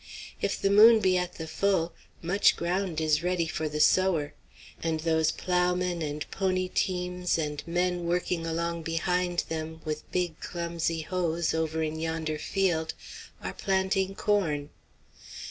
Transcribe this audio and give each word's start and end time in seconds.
If 0.41 0.59
the 0.59 0.71
moon 0.71 0.99
be 0.99 1.15
at 1.15 1.33
the 1.33 1.45
full, 1.45 1.93
much 2.23 2.55
ground 2.55 2.99
is 2.99 3.21
ready 3.21 3.45
for 3.45 3.69
the 3.69 3.79
sower; 3.79 4.33
and 4.81 5.01
those 5.01 5.29
ploughmen 5.31 6.01
and 6.01 6.25
pony 6.31 6.69
teams 6.69 7.37
and 7.37 7.61
men 7.67 8.05
working 8.05 8.43
along 8.47 8.81
behind 8.81 9.43
them 9.47 9.79
with 9.85 10.11
big, 10.11 10.39
clumsy 10.39 11.01
hoes, 11.01 11.53
over 11.53 11.83
in 11.83 11.99
yonder 11.99 12.39
field, 12.39 12.95
are 13.43 13.53
planting 13.53 14.15
corn. 14.15 14.71